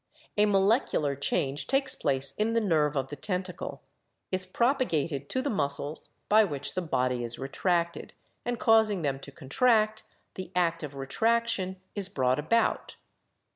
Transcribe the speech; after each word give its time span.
A 0.35 0.47
molecular 0.47 1.15
change 1.15 1.67
takes 1.67 1.93
place 1.93 2.33
in 2.33 2.53
the 2.53 2.59
nerve 2.59 2.95
of 2.97 3.09
the 3.09 3.15
tentacle, 3.15 3.83
is 4.31 4.47
propa 4.47 4.89
gated 4.89 5.29
to 5.29 5.43
the 5.43 5.49
muscles 5.51 6.09
by 6.27 6.43
which 6.43 6.73
the 6.73 6.81
body 6.81 7.23
is 7.23 7.37
retracted, 7.37 8.15
and 8.43 8.59
causing 8.59 9.03
them 9.03 9.19
to 9.19 9.31
contract, 9.31 10.01
the 10.33 10.51
act 10.55 10.81
of 10.81 10.95
retraction 10.95 11.79
is 11.93 12.09
brought 12.09 12.39
about. 12.39 12.95